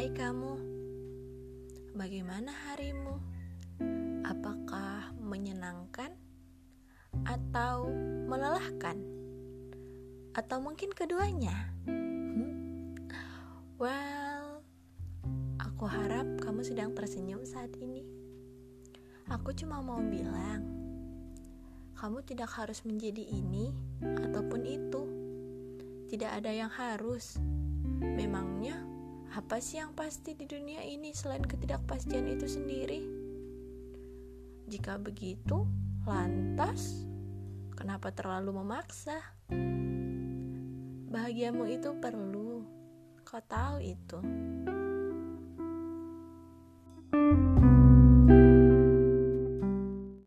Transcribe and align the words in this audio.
hari 0.00 0.16
kamu? 0.16 0.56
Bagaimana 1.92 2.48
harimu? 2.72 3.20
Apakah 4.24 5.12
menyenangkan 5.20 6.16
atau 7.28 7.84
melelahkan? 8.24 8.96
Atau 10.32 10.64
mungkin 10.64 10.96
keduanya? 10.96 11.52
Hmm? 11.84 12.96
Well, 13.76 14.64
aku 15.60 15.84
harap 15.84 16.24
kamu 16.48 16.64
sedang 16.64 16.96
tersenyum 16.96 17.44
saat 17.44 17.76
ini. 17.76 18.00
Aku 19.28 19.52
cuma 19.52 19.84
mau 19.84 20.00
bilang, 20.00 20.64
kamu 22.00 22.24
tidak 22.24 22.48
harus 22.56 22.88
menjadi 22.88 23.20
ini 23.36 23.68
ataupun 24.00 24.64
itu. 24.64 25.02
Tidak 26.08 26.40
ada 26.40 26.48
yang 26.48 26.72
harus. 26.72 27.36
Memangnya 28.00 28.80
apa 29.30 29.62
sih 29.62 29.78
yang 29.78 29.94
pasti 29.94 30.34
di 30.34 30.42
dunia 30.42 30.82
ini 30.82 31.14
selain 31.14 31.46
ketidakpastian 31.46 32.26
itu 32.34 32.50
sendiri? 32.50 33.00
Jika 34.66 34.98
begitu, 34.98 35.70
lantas 36.02 37.06
kenapa 37.78 38.10
terlalu 38.10 38.58
memaksa? 38.58 39.22
Bahagiamu 41.10 41.66
itu 41.70 41.94
perlu, 41.98 42.66
kau 43.22 43.42
tahu 43.46 43.78
itu. 43.82 44.18